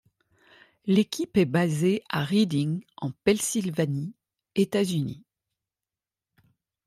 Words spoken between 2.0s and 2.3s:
à